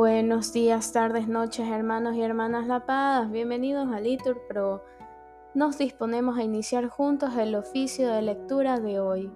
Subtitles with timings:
[0.00, 3.30] Buenos días, tardes, noches, hermanos y hermanas La Paz.
[3.30, 4.82] Bienvenidos a Litur Pro.
[5.52, 9.30] Nos disponemos a iniciar juntos el oficio de lectura de hoy,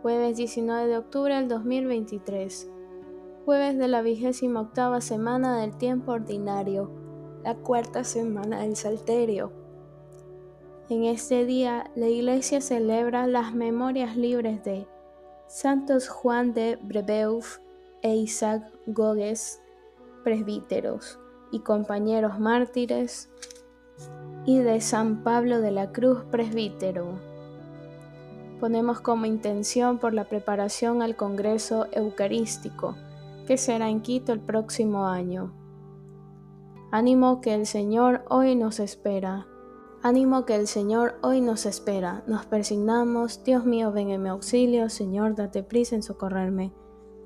[0.00, 2.70] jueves 19 de octubre del 2023,
[3.44, 6.90] jueves de la vigésima octava semana del tiempo ordinario,
[7.44, 9.52] la cuarta semana del Salterio.
[10.88, 14.86] En este día, la Iglesia celebra las memorias libres de
[15.46, 17.58] Santos Juan de Brebeuf
[18.00, 19.59] e Isaac Gogues,
[20.22, 21.18] presbíteros
[21.50, 23.30] y compañeros mártires,
[24.46, 27.18] y de San Pablo de la Cruz, presbítero.
[28.58, 32.94] Ponemos como intención por la preparación al Congreso Eucarístico,
[33.46, 35.52] que será en Quito el próximo año.
[36.90, 39.46] Ánimo que el Señor hoy nos espera.
[40.02, 42.24] Ánimo que el Señor hoy nos espera.
[42.26, 43.44] Nos persignamos.
[43.44, 44.88] Dios mío, ven en mi auxilio.
[44.88, 46.72] Señor, date prisa en socorrerme.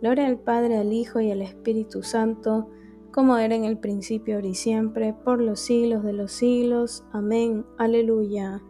[0.02, 2.68] Gloria al Padre, al Hijo y al Espíritu Santo
[3.14, 7.04] como era en el principio, ahora y siempre, por los siglos de los siglos.
[7.12, 7.64] Amén.
[7.78, 8.60] Aleluya.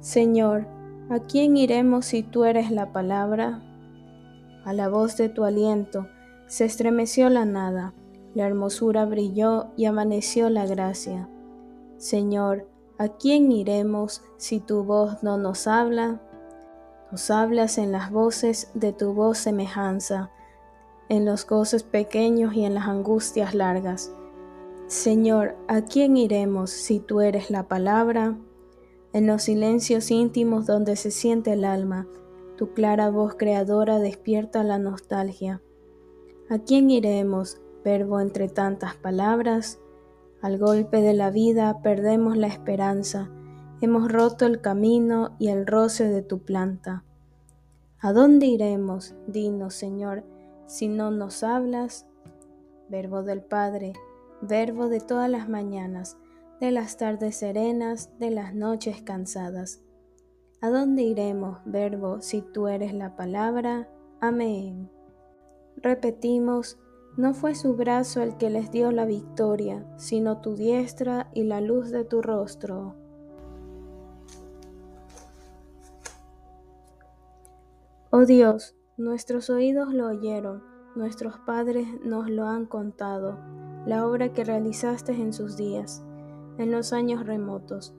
[0.00, 0.66] Señor,
[1.08, 3.62] ¿a quién iremos si tú eres la palabra?
[4.64, 6.08] A la voz de tu aliento
[6.48, 7.94] se estremeció la nada,
[8.34, 11.28] la hermosura brilló y amaneció la gracia.
[11.98, 16.20] Señor, ¿a quién iremos si tu voz no nos habla?
[17.12, 20.32] Nos hablas en las voces de tu voz semejanza
[21.12, 24.14] en los goces pequeños y en las angustias largas.
[24.86, 28.38] Señor, ¿a quién iremos si tú eres la palabra?
[29.12, 32.06] En los silencios íntimos donde se siente el alma,
[32.56, 35.60] tu clara voz creadora despierta la nostalgia.
[36.48, 39.80] ¿A quién iremos, verbo entre tantas palabras?
[40.40, 43.30] Al golpe de la vida perdemos la esperanza,
[43.82, 47.04] hemos roto el camino y el roce de tu planta.
[48.00, 49.14] ¿A dónde iremos?
[49.26, 50.24] Dinos, Señor,
[50.72, 52.06] si no nos hablas,
[52.88, 53.92] verbo del Padre,
[54.40, 56.16] verbo de todas las mañanas,
[56.60, 59.82] de las tardes serenas, de las noches cansadas.
[60.62, 63.86] ¿A dónde iremos, verbo, si tú eres la palabra?
[64.22, 64.90] Amén.
[65.76, 66.78] Repetimos,
[67.18, 71.60] no fue su brazo el que les dio la victoria, sino tu diestra y la
[71.60, 72.94] luz de tu rostro.
[78.10, 80.62] Oh Dios, Nuestros oídos lo oyeron,
[80.94, 83.38] nuestros padres nos lo han contado,
[83.86, 86.04] la obra que realizaste en sus días,
[86.58, 87.94] en los años remotos.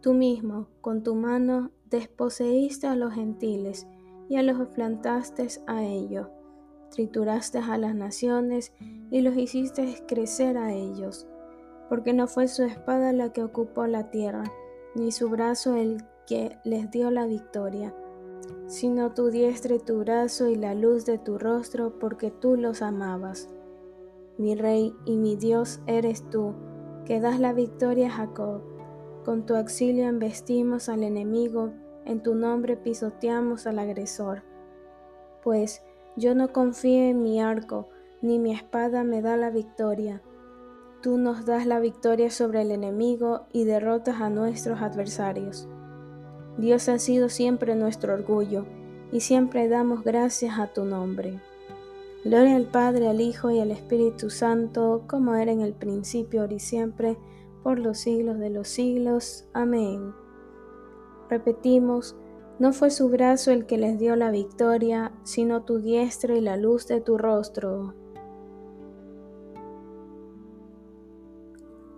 [0.00, 3.86] Tú mismo, con tu mano, desposeíste a los gentiles
[4.28, 6.26] y a los plantaste a ellos,
[6.90, 8.72] trituraste a las naciones
[9.12, 11.28] y los hiciste crecer a ellos,
[11.88, 14.42] porque no fue su espada la que ocupó la tierra,
[14.96, 17.94] ni su brazo el que les dio la victoria
[18.66, 22.82] sino tu diestra y tu brazo y la luz de tu rostro, porque tú los
[22.82, 23.48] amabas.
[24.38, 26.54] Mi Rey y mi Dios eres tú,
[27.04, 28.60] que das la victoria a Jacob.
[29.24, 31.70] Con tu auxilio embestimos al enemigo,
[32.04, 34.42] en tu nombre pisoteamos al agresor.
[35.42, 35.82] Pues
[36.16, 37.88] yo no confío en mi arco,
[38.22, 40.22] ni mi espada me da la victoria.
[41.02, 45.68] Tú nos das la victoria sobre el enemigo y derrotas a nuestros adversarios.
[46.58, 48.64] Dios ha sido siempre nuestro orgullo
[49.12, 51.40] y siempre damos gracias a tu nombre.
[52.24, 56.54] Gloria al Padre, al Hijo y al Espíritu Santo, como era en el principio, ahora
[56.54, 57.16] y siempre,
[57.62, 59.46] por los siglos de los siglos.
[59.52, 60.12] Amén.
[61.30, 62.16] Repetimos,
[62.58, 66.56] no fue su brazo el que les dio la victoria, sino tu diestra y la
[66.56, 67.94] luz de tu rostro.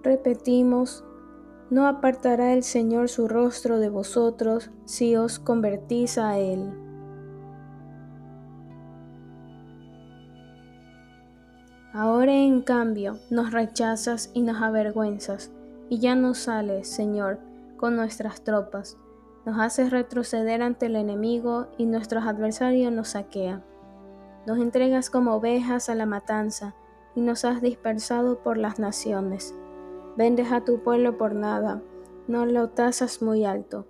[0.03, 1.05] Repetimos,
[1.71, 6.73] no apartará el Señor su rostro de vosotros si os convertís a Él.
[11.93, 15.51] Ahora en cambio nos rechazas y nos avergüenzas,
[15.89, 17.39] y ya no sales, Señor,
[17.77, 18.97] con nuestras tropas.
[19.45, 23.65] Nos haces retroceder ante el enemigo y nuestros adversarios nos saquean.
[24.47, 26.75] Nos entregas como ovejas a la matanza
[27.15, 29.55] y nos has dispersado por las naciones.
[30.19, 31.81] Vendes a tu pueblo por nada,
[32.26, 33.87] no lo tasas muy alto.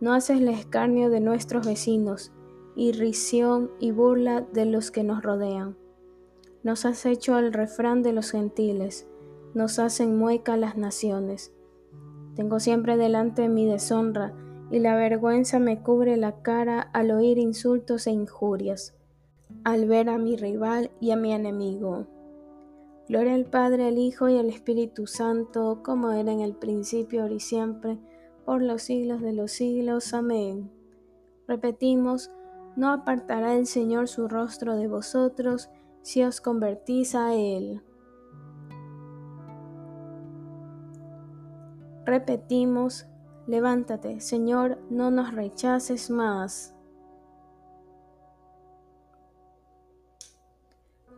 [0.00, 2.32] No haces el escarnio de nuestros vecinos,
[2.74, 5.76] irrisión y burla de los que nos rodean.
[6.62, 9.06] Nos has hecho el refrán de los gentiles,
[9.52, 11.52] nos hacen mueca las naciones.
[12.34, 14.32] Tengo siempre delante mi deshonra,
[14.70, 18.96] y la vergüenza me cubre la cara al oír insultos e injurias,
[19.64, 22.06] al ver a mi rival y a mi enemigo.
[23.08, 27.34] Gloria al Padre, al Hijo y al Espíritu Santo, como era en el principio, ahora
[27.34, 27.98] y siempre,
[28.44, 30.14] por los siglos de los siglos.
[30.14, 30.70] Amén.
[31.48, 32.30] Repetimos,
[32.76, 35.68] no apartará el Señor su rostro de vosotros,
[36.02, 37.82] si os convertís a Él.
[42.04, 43.06] Repetimos,
[43.46, 46.71] levántate, Señor, no nos rechaces más.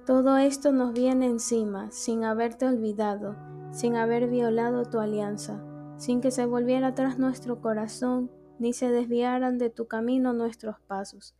[0.06, 3.36] Todo esto nos viene encima, sin haberte olvidado,
[3.70, 5.64] sin haber violado tu alianza,
[5.96, 11.34] sin que se volviera atrás nuestro corazón, ni se desviaran de tu camino nuestros pasos.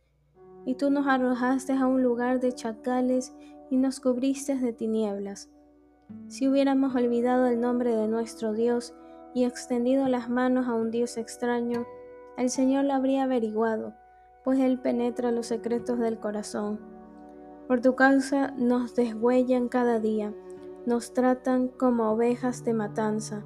[0.65, 3.35] Y tú nos arrojaste a un lugar de chacales
[3.69, 5.51] y nos cubriste de tinieblas.
[6.27, 8.95] Si hubiéramos olvidado el nombre de nuestro Dios
[9.35, 11.85] y extendido las manos a un Dios extraño,
[12.35, 13.93] el Señor lo habría averiguado,
[14.43, 16.94] pues Él penetra los secretos del corazón.
[17.67, 20.33] Por tu causa nos deshuellan cada día,
[20.85, 23.43] nos tratan como ovejas de matanza.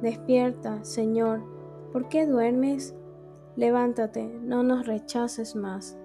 [0.00, 1.42] Despierta, Señor,
[1.92, 2.94] ¿por qué duermes?
[3.56, 5.98] Levántate, no nos rechaces más.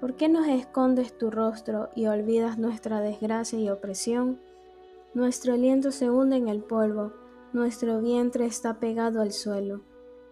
[0.00, 4.40] ¿Por qué nos escondes tu rostro y olvidas nuestra desgracia y opresión?
[5.12, 7.12] Nuestro aliento se hunde en el polvo,
[7.52, 9.82] nuestro vientre está pegado al suelo.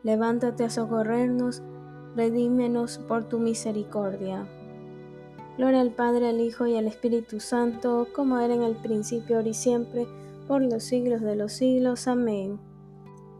[0.02, 1.62] Levántate a socorrernos,
[2.16, 4.48] redímenos por tu misericordia.
[5.60, 9.50] Gloria al Padre, al Hijo y al Espíritu Santo, como era en el principio, ahora
[9.50, 10.06] y siempre,
[10.48, 12.08] por los siglos de los siglos.
[12.08, 12.58] Amén.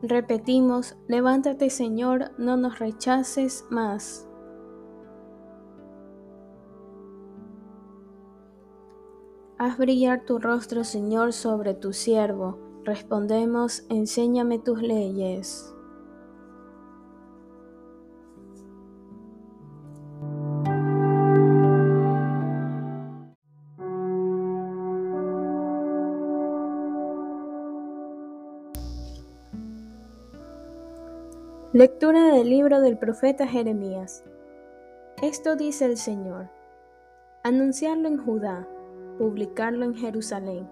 [0.03, 4.29] Repetimos, levántate Señor, no nos rechaces más.
[9.57, 12.59] Haz brillar tu rostro, Señor, sobre tu siervo.
[12.85, 15.75] Respondemos, enséñame tus leyes.
[31.73, 34.25] Lectura del libro del profeta Jeremías.
[35.23, 36.51] Esto dice el Señor.
[37.45, 38.67] Anunciarlo en Judá,
[39.19, 40.69] publicarlo en Jerusalén,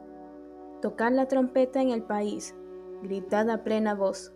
[0.82, 2.56] tocar la trompeta en el país,
[3.00, 4.32] gritad a plena voz,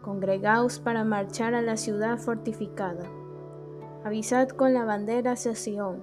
[0.00, 3.04] congregaos para marchar a la ciudad fortificada.
[4.02, 6.02] Avisad con la bandera hacia Sión,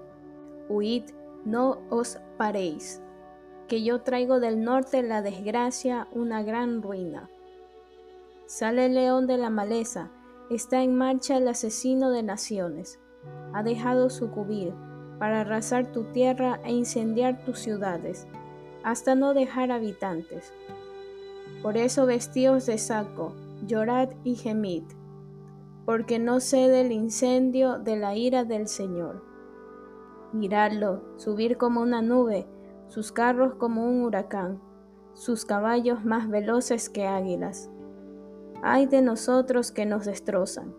[0.69, 1.05] huid,
[1.43, 3.01] no os paréis,
[3.67, 7.31] que yo traigo del norte la desgracia, una gran ruina.
[8.47, 10.09] Sale el león de la maleza,
[10.49, 12.97] está en marcha el asesino de naciones.
[13.51, 14.73] Ha dejado su cubir
[15.19, 18.25] para arrasar tu tierra e incendiar tus ciudades,
[18.83, 20.53] hasta no dejar habitantes.
[21.61, 23.35] Por eso vestíos de saco,
[23.65, 24.83] llorad y gemid,
[25.85, 29.25] porque no cede el incendio de la ira del Señor.
[30.31, 32.47] Miradlo, subir como una nube,
[32.87, 34.61] sus carros como un huracán,
[35.15, 37.69] sus caballos más veloces que águilas
[38.71, 40.75] ay de nosotros que nos destrozan.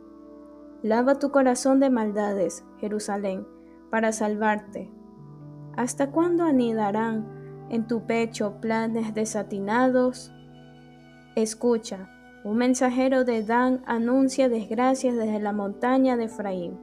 [0.82, 3.46] Lava tu corazón de maldades, Jerusalén,
[3.90, 4.90] para salvarte.
[5.76, 10.32] ¿Hasta cuándo anidarán en tu pecho planes desatinados?
[11.34, 12.10] Escucha,
[12.44, 16.78] un mensajero de Dan anuncia desgracias desde la montaña de Efraín.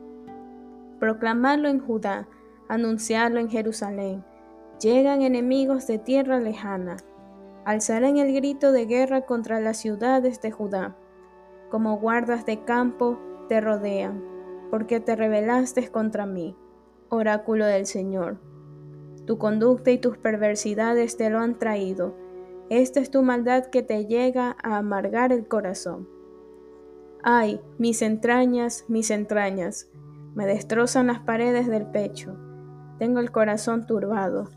[1.00, 2.28] Proclamarlo en Judá,
[2.68, 4.24] anunciarlo en Jerusalén.
[4.82, 6.98] Llegan enemigos de tierra lejana
[7.66, 10.96] alzarán el grito de guerra contra las ciudades de Judá.
[11.70, 13.20] Como guardas de campo
[13.50, 14.24] te rodean,
[14.70, 16.56] porque te rebelaste contra mí,
[17.10, 18.40] oráculo del Señor.
[19.26, 22.16] Tu conducta y tus perversidades te lo han traído.
[22.70, 26.08] Esta es tu maldad que te llega a amargar el corazón.
[27.24, 29.90] Ay, mis entrañas, mis entrañas,
[30.36, 32.38] me destrozan las paredes del pecho.
[33.00, 34.50] Tengo el corazón turbado.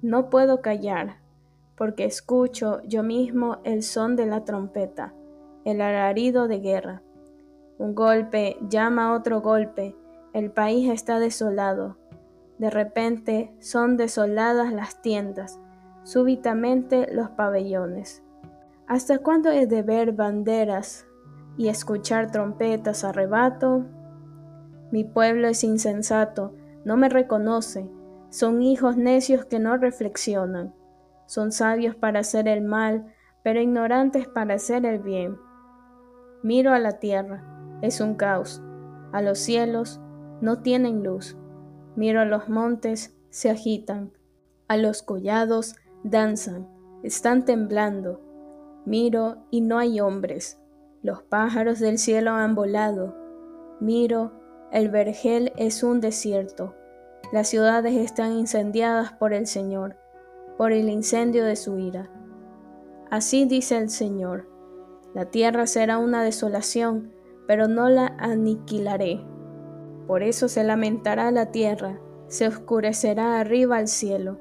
[0.00, 1.25] No puedo callar
[1.76, 5.14] porque escucho yo mismo el son de la trompeta,
[5.64, 7.02] el alarido de guerra.
[7.78, 9.94] Un golpe llama otro golpe,
[10.32, 11.98] el país está desolado.
[12.58, 15.60] De repente son desoladas las tiendas,
[16.02, 18.22] súbitamente los pabellones.
[18.86, 21.06] ¿Hasta cuándo he de ver banderas
[21.58, 23.84] y escuchar trompetas a?
[24.90, 26.54] Mi pueblo es insensato,
[26.84, 27.90] no me reconoce,
[28.30, 30.72] son hijos necios que no reflexionan.
[31.26, 35.36] Son sabios para hacer el mal, pero ignorantes para hacer el bien.
[36.42, 37.44] Miro a la tierra,
[37.82, 38.62] es un caos.
[39.12, 40.00] A los cielos,
[40.40, 41.36] no tienen luz.
[41.96, 44.12] Miro a los montes, se agitan.
[44.68, 46.68] A los collados, danzan,
[47.02, 48.20] están temblando.
[48.84, 50.60] Miro y no hay hombres.
[51.02, 53.16] Los pájaros del cielo han volado.
[53.80, 54.32] Miro,
[54.70, 56.74] el vergel es un desierto.
[57.32, 59.96] Las ciudades están incendiadas por el Señor
[60.56, 62.10] por el incendio de su ira.
[63.10, 64.48] Así dice el Señor,
[65.14, 67.12] la tierra será una desolación,
[67.46, 69.24] pero no la aniquilaré.
[70.06, 71.98] Por eso se lamentará la tierra,
[72.28, 74.38] se oscurecerá arriba al cielo.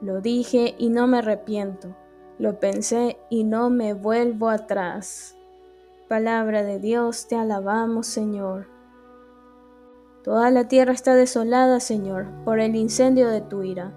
[0.00, 1.96] Lo dije y no me arrepiento,
[2.38, 5.36] lo pensé y no me vuelvo atrás.
[6.08, 8.68] Palabra de Dios, te alabamos, Señor.
[10.22, 13.92] Toda la tierra está desolada, Señor, por el incendio de tu ira.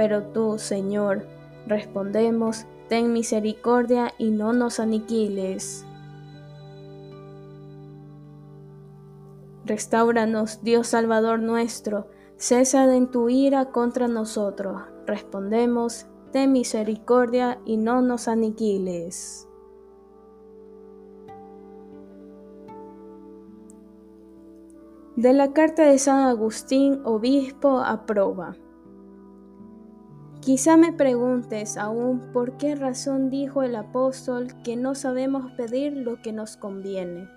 [0.00, 1.26] Pero tú, Señor,
[1.66, 5.84] respondemos, ten misericordia y no nos aniquiles.
[9.66, 12.06] Restauranos, Dios Salvador nuestro,
[12.38, 14.80] cesa en tu ira contra nosotros.
[15.06, 19.46] Respondemos, ten misericordia y no nos aniquiles.
[25.16, 28.56] De la carta de San Agustín, obispo, aproba.
[30.40, 36.22] Quizá me preguntes aún por qué razón dijo el apóstol que no sabemos pedir lo
[36.22, 37.28] que nos conviene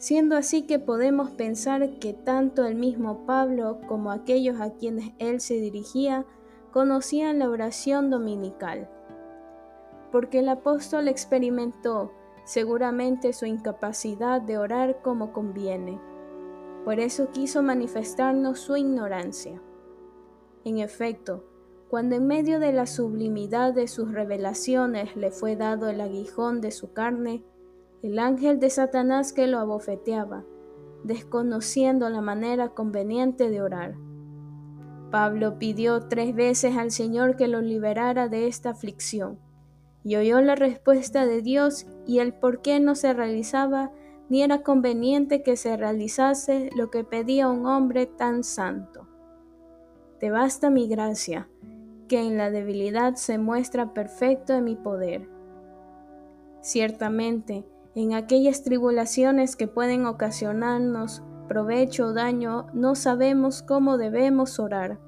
[0.00, 5.42] siendo así que podemos pensar que tanto el mismo Pablo como aquellos a quienes él
[5.42, 6.24] se dirigía
[6.72, 8.88] conocían la oración dominical,
[10.10, 12.12] porque el apóstol experimentó
[12.44, 16.00] seguramente su incapacidad de orar como conviene.
[16.86, 19.60] Por eso quiso manifestarnos su ignorancia.
[20.64, 21.44] En efecto,
[21.90, 26.70] cuando en medio de la sublimidad de sus revelaciones le fue dado el aguijón de
[26.70, 27.42] su carne,
[28.04, 30.44] el ángel de Satanás que lo abofeteaba,
[31.02, 33.96] desconociendo la manera conveniente de orar.
[35.10, 39.40] Pablo pidió tres veces al Señor que lo liberara de esta aflicción,
[40.04, 43.90] y oyó la respuesta de Dios y el por qué no se realizaba
[44.28, 49.08] ni era conveniente que se realizase lo que pedía un hombre tan santo.
[50.20, 51.48] Te basta mi gracia,
[52.10, 55.28] que en la debilidad se muestra perfecto en mi poder.
[56.60, 57.64] Ciertamente,
[57.94, 64.98] en aquellas tribulaciones que pueden ocasionarnos provecho o daño, no sabemos cómo debemos orar,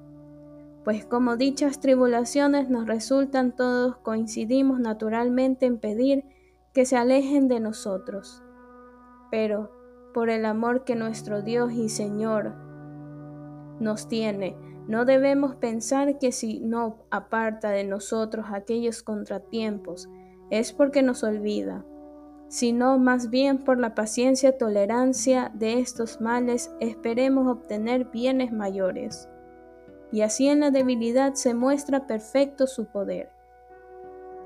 [0.85, 6.25] pues como dichas tribulaciones nos resultan todos, coincidimos naturalmente en pedir
[6.73, 8.45] que se alejen de nosotros.
[9.29, 9.73] Pero,
[10.15, 12.55] por el amor que nuestro Dios y Señor
[13.81, 14.57] nos tiene,
[14.89, 20.09] no debemos pensar que si no aparta de nosotros aquellos contratiempos,
[20.51, 21.85] es porque nos olvida
[22.53, 29.27] sino más bien por la paciencia tolerancia de estos males esperemos obtener bienes mayores.
[30.13, 33.31] Y así en la debilidad se muestra perfecto su poder.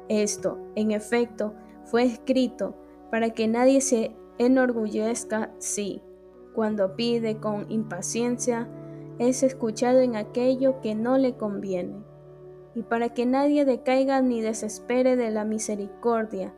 [0.08, 2.76] Esto, en efecto, fue escrito
[3.10, 6.00] para que nadie se enorgullezca si,
[6.54, 8.68] cuando pide con impaciencia,
[9.18, 11.96] es escuchado en aquello que no le conviene,
[12.74, 16.54] y para que nadie decaiga ni desespere de la misericordia,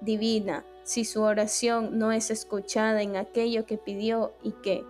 [0.00, 4.84] divina si su oración no es escuchada en aquello que pidió y que,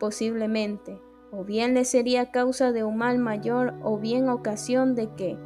[0.00, 0.98] posiblemente,
[1.30, 5.36] o bien le sería causa de un mal mayor o bien ocasión de que,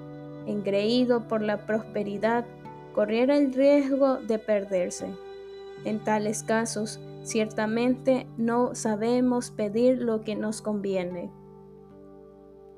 [0.46, 2.46] engreído por la prosperidad,
[2.94, 5.08] corriera el riesgo de perderse.
[5.84, 11.30] En tales casos, ciertamente no sabemos pedir lo que nos conviene.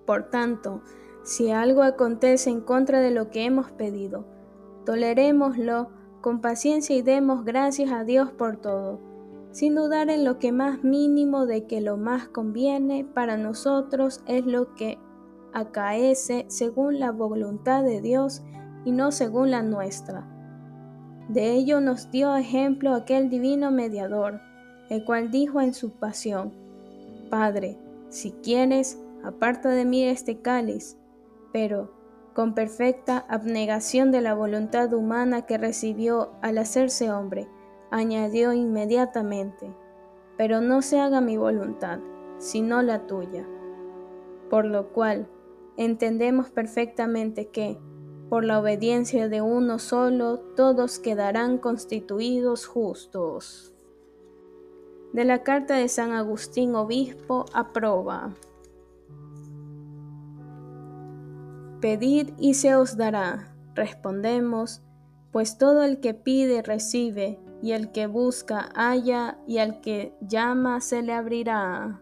[0.06, 0.82] Por tanto,
[1.22, 4.26] si algo acontece en contra de lo que hemos pedido,
[4.84, 5.90] tolerémoslo
[6.20, 9.00] con paciencia y demos gracias a Dios por todo,
[9.52, 14.46] sin dudar en lo que más mínimo de que lo más conviene para nosotros es
[14.46, 14.98] lo que
[15.52, 18.42] acaece según la voluntad de Dios
[18.84, 20.39] y no según la nuestra.
[21.32, 24.40] De ello nos dio ejemplo aquel divino mediador,
[24.88, 26.52] el cual dijo en su pasión,
[27.30, 30.98] Padre, si quieres, aparta de mí este cáliz,
[31.52, 31.92] pero
[32.34, 37.46] con perfecta abnegación de la voluntad humana que recibió al hacerse hombre,
[37.92, 39.72] añadió inmediatamente,
[40.36, 42.00] pero no se haga mi voluntad,
[42.38, 43.46] sino la tuya.
[44.48, 45.28] Por lo cual,
[45.76, 47.78] entendemos perfectamente que,
[48.30, 53.74] por la obediencia de uno solo, todos quedarán constituidos justos.
[55.12, 58.36] De la carta de San Agustín Obispo, aproba.
[61.80, 63.52] Pedid y se os dará.
[63.74, 64.80] Respondemos,
[65.32, 70.80] pues todo el que pide recibe, y el que busca halla, y al que llama
[70.80, 72.00] se le abrirá.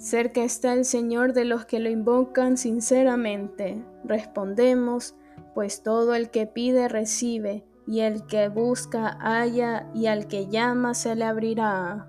[0.00, 3.84] Cerca está el Señor de los que lo invocan sinceramente.
[4.02, 5.14] Respondemos,
[5.54, 10.94] pues todo el que pide recibe, y el que busca halla, y al que llama
[10.94, 12.08] se le abrirá.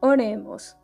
[0.00, 0.76] Oremos.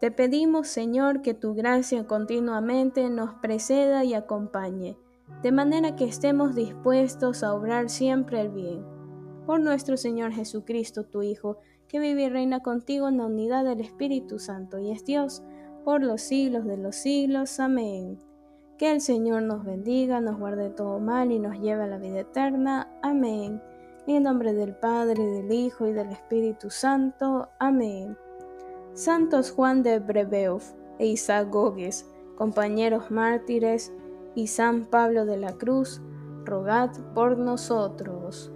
[0.00, 4.96] Te pedimos, Señor, que tu gracia continuamente nos preceda y acompañe,
[5.44, 8.97] de manera que estemos dispuestos a obrar siempre el bien.
[9.48, 11.56] Por nuestro Señor Jesucristo, tu Hijo,
[11.88, 15.42] que vive y reina contigo en la unidad del Espíritu Santo y es Dios,
[15.86, 17.58] por los siglos de los siglos.
[17.58, 18.18] Amén.
[18.76, 22.20] Que el Señor nos bendiga, nos guarde todo mal y nos lleve a la vida
[22.20, 22.94] eterna.
[23.00, 23.62] Amén.
[24.06, 27.48] En nombre del Padre, del Hijo y del Espíritu Santo.
[27.58, 28.18] Amén.
[28.92, 32.04] Santos Juan de Brebeuf e Isaac Gogues,
[32.36, 33.94] compañeros mártires,
[34.34, 36.02] y San Pablo de la Cruz,
[36.44, 38.52] rogad por nosotros.